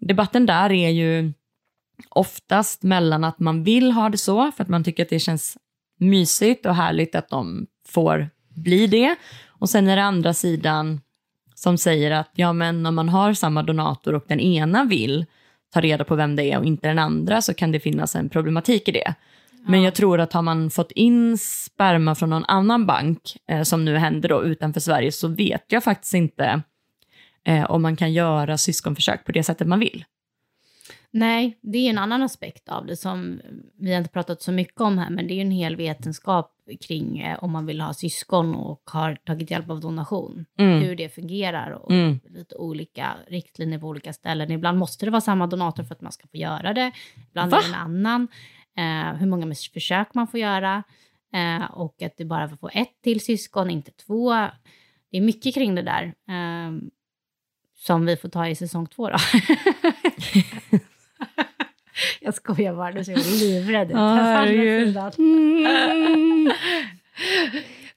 [0.00, 1.32] Debatten där är ju
[2.08, 5.58] oftast mellan att man vill ha det så, för att man tycker att det känns
[5.98, 9.16] mysigt och härligt att de får bli det.
[9.46, 11.00] Och sen är det andra sidan
[11.54, 15.26] som säger att ja, men om man har samma donator och den ena vill
[15.72, 18.28] ta reda på vem det är och inte den andra så kan det finnas en
[18.28, 19.14] problematik i det.
[19.66, 23.84] Men jag tror att har man fått in sperma från någon annan bank, eh, som
[23.84, 26.62] nu händer då utanför Sverige, så vet jag faktiskt inte
[27.44, 30.04] eh, om man kan göra syskonförsök på det sättet man vill.
[31.10, 33.40] Nej, det är en annan aspekt av det som
[33.80, 36.50] vi har inte pratat så mycket om här, men det är ju en hel vetenskap
[36.88, 40.44] kring eh, om man vill ha syskon och har tagit hjälp av donation.
[40.58, 40.82] Mm.
[40.82, 42.20] Hur det fungerar och Mm.
[42.28, 44.50] lite olika riktlinjer på olika ställen.
[44.50, 46.92] Ibland måste det vara samma donator för att man ska få göra det.
[47.30, 47.58] Ibland Va?
[47.58, 48.28] är det en annan.
[48.76, 50.82] Eh, hur många försök man får göra.
[51.32, 54.30] Eh, och att det bara får få ett till syskon, inte två.
[55.10, 56.04] Det är mycket kring det där.
[56.28, 56.72] Eh,
[57.76, 59.16] som vi får ta i säsong två då.
[62.20, 63.96] Jag skojar bara, du ser livrädd ut.
[63.96, 64.96] Herregud.
[65.18, 66.52] Mm.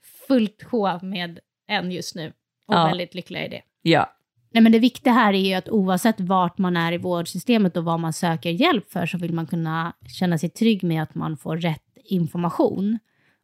[0.28, 2.32] Fullt sjå med en just nu.
[2.66, 2.86] Och Ja.
[2.86, 3.62] väldigt lycklig i det.
[3.82, 4.17] Ja.
[4.50, 7.84] Nej, men det viktiga här är ju att oavsett vart man är i vårdsystemet och
[7.84, 11.36] vad man söker hjälp för så vill man kunna känna sig trygg med att man
[11.36, 12.98] får rätt information.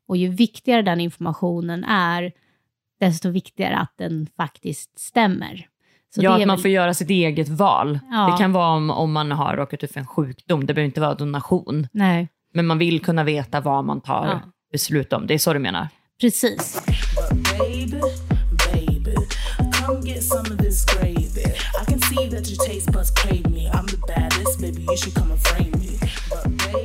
[0.08, 2.32] Och ju viktigare den informationen är,
[3.00, 5.66] desto viktigare att den faktiskt stämmer.
[6.14, 7.98] Så ja, det att man väl- får göra sitt eget val.
[8.10, 8.30] Ja.
[8.32, 11.00] Det kan vara om, om man har råkat ut för en sjukdom, det behöver inte
[11.00, 11.88] vara donation.
[11.92, 14.40] Nej, Men man vill kunna veta vad man tar Ja.
[14.72, 15.26] beslut om.
[15.26, 15.88] Det är så du menar?
[16.20, 16.82] precis.
[17.58, 18.00] Baby,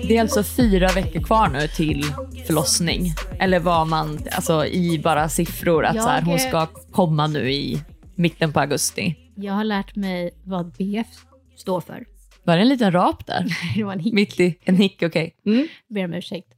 [0.07, 2.03] Det är alltså fyra veckor kvar nu till
[2.47, 3.13] förlossning.
[3.39, 7.51] Eller vad man, alltså i bara siffror, att Jag så här, hon ska komma nu
[7.51, 7.81] i
[8.15, 9.15] mitten på augusti.
[9.35, 11.07] Jag har lärt mig vad BF
[11.57, 12.05] står för.
[12.43, 13.45] Var det en liten rap där?
[13.75, 14.13] Det var en hick.
[14.13, 15.35] Mitt i en hick, okej.
[15.45, 15.67] Mm.
[15.89, 16.53] Ber om ursäkt.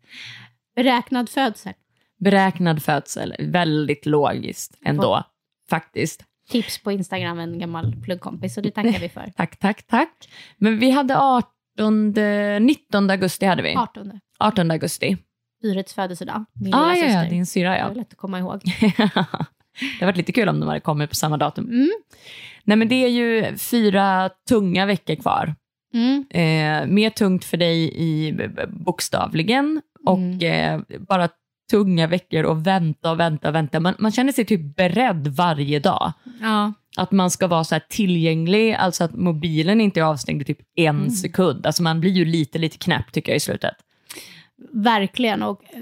[0.76, 1.74] Beräknad födsel.
[2.20, 5.24] Beräknad födsel, väldigt logiskt ändå,
[5.70, 6.24] faktiskt.
[6.50, 9.32] Tips på Instagram, en gammal pluggkompis, så det tackar vi för.
[9.38, 10.30] Tack, tack, tack.
[10.58, 12.14] Men vi hade 18,
[12.66, 13.76] 19 augusti hade vi.
[13.76, 14.12] 18.
[14.40, 15.18] 18 augusti.
[15.62, 16.46] Dyrets födelsedag.
[16.62, 17.30] Min Ah, lilla ja, syster.
[17.36, 17.88] din syra Det ja.
[17.88, 18.62] var lätt att komma ihåg.
[18.90, 21.66] det har varit lite kul om de hade kommit på samma datum.
[21.70, 21.90] Mm.
[22.64, 25.56] Nej men det är ju fyra tunga veckor kvar.
[25.94, 26.26] Mm.
[26.30, 28.34] Eh, mer tungt för dig i
[28.68, 30.40] bokstavligen och Mm.
[30.90, 31.30] eh, bara
[31.72, 33.80] tunga veckor och vänta och vänta och vänta.
[33.80, 36.14] Man, man känner sig typ beredd varje dag.
[36.42, 36.74] Ja.
[36.98, 40.60] Att man ska vara så här tillgänglig, alltså att mobilen inte är avstängd i typ
[40.76, 41.10] en Mm.
[41.10, 41.66] sekund.
[41.66, 43.74] Alltså man blir ju lite, lite knäpp tycker jag i slutet.
[44.72, 45.44] Verkligen.
[45.44, 45.80] Och eh,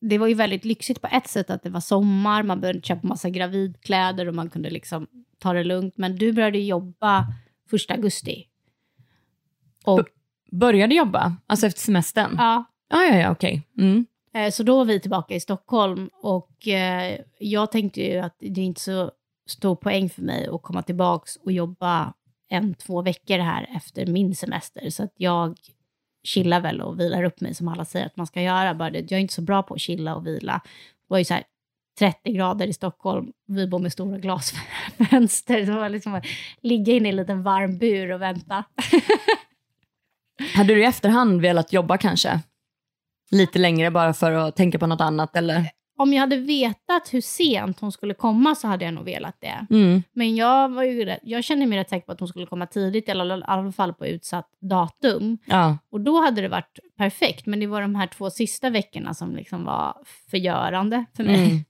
[0.00, 3.06] det var ju väldigt lyxigt på ett sätt att det var sommar, man började köpa
[3.06, 5.06] massa gravidkläder och man kunde liksom
[5.38, 5.94] ta det lugnt.
[5.96, 7.26] Men du började jobba
[7.70, 8.44] första augusti.
[9.84, 10.00] Och,
[10.52, 12.34] Började jobba, alltså efter semestern?
[12.38, 13.62] ja, Ja, ja, ja, okej.
[13.78, 14.06] Mm.
[14.38, 18.60] Eh, så då var vi tillbaka i Stockholm och eh, jag tänkte ju att det
[18.60, 19.10] är inte så
[19.48, 22.14] stor poäng för mig att komma tillbaka och jobba
[22.48, 24.90] en, två veckor här efter min semester.
[24.90, 25.58] Så att jag
[26.24, 28.74] chillar väl och vilar upp mig som alla säger att man ska göra.
[28.74, 30.60] Bara det, jag är inte så bra på att chilla och vila.
[30.64, 31.44] Det var ju så här
[31.98, 35.64] 30 grader i Stockholm, vi bor med stora glasfönster.
[35.64, 36.24] Så det var liksom att
[36.60, 38.64] ligga inne i en liten varm bur och vänta.
[40.54, 42.40] Hade du i efterhand velat jobba kanske?
[43.30, 45.64] Lite längre bara för att tänka på något annat eller?
[46.00, 49.66] Om jag hade vetat hur sent hon skulle komma så hade jag nog velat det.
[49.70, 50.02] Mm.
[50.12, 52.66] Men jag, var ju rätt, jag kände mig rätt säker på att hon skulle komma
[52.66, 55.38] tidigt, eller i alla fall på utsatt datum.
[55.44, 55.78] Ja.
[55.92, 59.36] Och då hade det varit perfekt, men det var de här två sista veckorna som
[59.36, 59.96] liksom var
[60.30, 61.44] förgörande för mig.
[61.50, 61.64] Mm.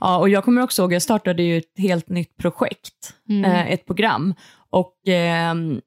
[0.00, 3.44] Ja, och jag kommer också ihåg, jag startade ju ett helt nytt projekt, Mm.
[3.44, 4.34] eh, ett program.
[4.70, 5.80] Och ehm,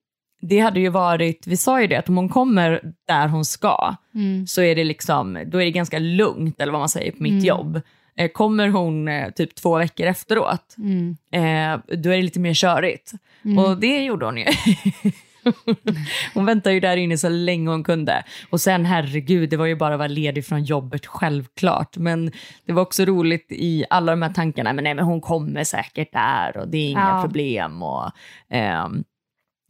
[0.48, 3.96] det hade ju varit, vi sa ju det, att om hon kommer där hon ska,
[4.16, 4.48] Mm.
[4.48, 7.32] så är det liksom, då är det ganska lugnt, eller vad man säger, på mitt
[7.32, 7.46] Mm.
[7.46, 7.82] jobb.
[8.18, 11.18] Eh, kommer hon eh, typ två veckor efteråt, Mm.
[11.32, 13.12] eh, då är det lite mer körigt.
[13.46, 13.58] Mm.
[13.58, 14.46] Och det gjorde hon ju.
[16.34, 18.24] hon väntade ju där inne så länge hon kunde.
[18.50, 21.98] Och sen herregud, det var ju bara att vara ledig från jobbet självklart.
[21.98, 22.32] Men
[22.66, 26.14] det var också roligt i alla de här tankarna, men nej men hon kommer säkert
[26.14, 27.22] där och det är inga Ja.
[27.22, 28.12] problem och
[28.50, 29.04] ehm,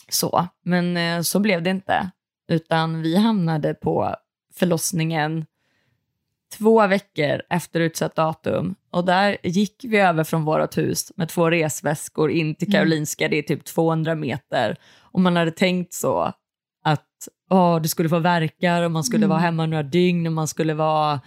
[0.09, 0.47] så.
[0.63, 2.11] Men eh, så blev det inte.
[2.49, 4.15] Utan vi hamnade på
[4.55, 5.45] förlossningen
[6.57, 8.75] två veckor efter utsatt datum.
[8.91, 12.71] Och där gick vi över från vårt hus med två resväskor in till Mm.
[12.79, 14.75] Karolinska, det är typ 200 meter.
[14.99, 16.33] Och man hade tänkt så
[16.83, 17.01] att
[17.49, 19.29] åh, det skulle få verkar och man skulle Mm.
[19.29, 21.21] vara hemma några dygn och man skulle vara,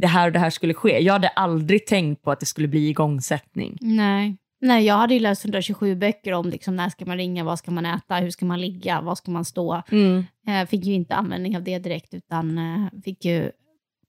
[0.00, 0.98] det här och det här skulle ske.
[1.00, 3.78] Jag hade aldrig tänkt på att det skulle bli igångsättning.
[3.80, 4.36] Nej.
[4.64, 7.70] Nej, jag hade ju läst 127 böcker om liksom, när ska man ringa, vad ska
[7.70, 9.82] man äta, hur ska man ligga, var ska man stå.
[9.90, 10.24] Mm.
[10.46, 13.50] Eh, fick ju inte användning av det direkt, utan eh, fick ju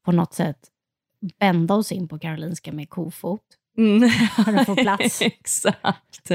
[0.05, 0.57] på något sätt
[1.39, 3.41] bända oss in på Karolinska med kofot.
[3.77, 4.09] Mm.
[4.45, 5.21] För att få plats.
[5.21, 6.31] Exakt.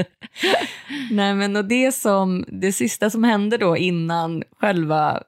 [1.11, 5.23] Nej, men och det, som, det sista som hände då innan själva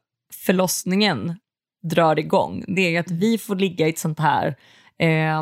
[0.45, 1.35] förlossningen
[1.83, 4.55] drar igång, det är att vi får ligga i ett sånt här,
[5.01, 5.41] eh,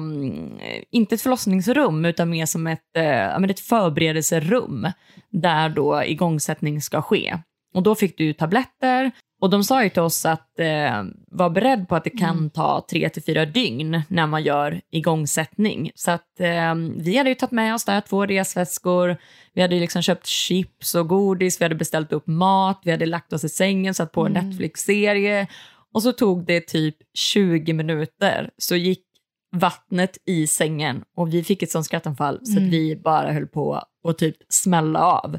[0.91, 4.87] inte ett förlossningsrum, utan mer som ett, eh, ett förberedelserum
[5.31, 7.37] där då igångsättning ska ske.
[7.73, 9.11] Och då fick du tabletter.
[9.41, 12.85] Och de sa ju till oss att eh, var beredd på att det kan ta
[12.89, 15.91] tre till fyra dygn när man gör igångsättning.
[15.95, 19.17] Så att eh, vi hade ju tagit med oss där två resväskor,
[19.53, 23.05] vi hade ju liksom köpt chips och godis, vi hade beställt upp mat, vi hade
[23.05, 24.49] lagt oss i sängen, satt på en Mm.
[24.49, 25.47] Netflix-serie.
[25.93, 28.49] Och så tog det typ 20 minuter.
[28.57, 29.05] Så gick
[29.51, 32.63] vattnet i sängen och vi fick ett sånt skrattanfall så Mm.
[32.65, 35.37] att vi bara höll på att typ smälla av.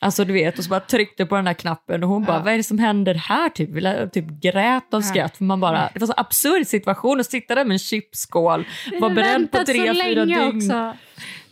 [0.00, 2.52] Alltså du vet, och så bara tryckte på den där knappen och hon bara, vad
[2.52, 3.48] är det som händer här?
[3.48, 5.36] Typ, Ville- typ grät av skratt.
[5.36, 8.64] För man bara, det var så absurd situation att sitta där med en chipsskål,
[9.00, 10.56] var beredd på tre, så fyra dygn.
[10.56, 10.96] också.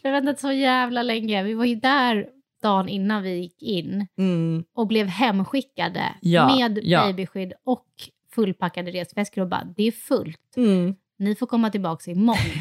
[0.02, 1.42] Vi har väntat så jävla länge.
[1.42, 2.26] Vi var ju där
[2.62, 4.64] dagen innan vi gick in Mm.
[4.74, 7.02] och blev hemskickade Ja, med ja.
[7.06, 7.86] babyskydd och
[8.34, 10.56] fullpackade resväskor och bara, det är fullt.
[10.56, 10.94] Mm.
[11.18, 12.52] Ni får komma tillbaka imorgon.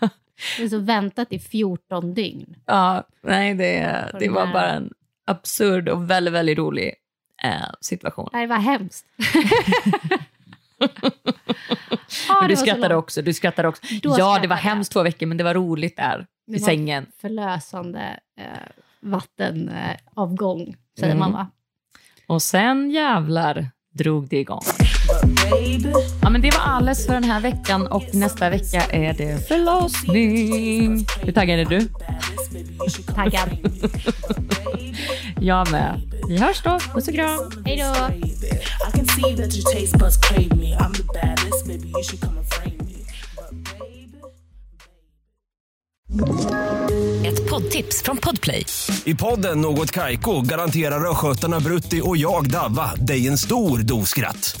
[0.56, 2.56] Vi har så väntat i 14 dygn.
[2.66, 4.92] Ja, nej det, det var här- bara en
[5.26, 6.94] absurd och väldigt, väldigt rolig
[7.42, 8.28] eh, situation.
[8.32, 9.06] Nej, Det var hemskt.
[10.78, 13.22] Det du var skrattade också.
[13.22, 13.82] Du skrattade också.
[13.82, 14.62] Då ja, det skrattade var jag.
[14.62, 17.06] hemskt två veckor, men det var roligt där Det i var sängen.
[17.20, 18.44] Förlösande eh,
[19.00, 21.18] vattenavgång, eh, avgång, säger Mm.
[21.18, 21.50] man va?
[22.26, 24.60] Och sen jävlar drog det igång.
[26.22, 31.06] Ja, men det var alles för den här veckan och nästa vecka är det förlossning.
[31.22, 31.88] Hur taggad är du?
[33.14, 33.48] Taggad.
[35.40, 36.00] Jag med.
[36.28, 36.78] Vi hörs då.
[36.94, 37.50] Puss och kram.
[37.64, 38.10] Hej då!
[47.24, 48.66] Ett poddtips från Podplay.
[49.04, 54.60] I podden Något Kaiko garanterar östgötarna Brutti och jag, Davva, dig en stor dos skratt.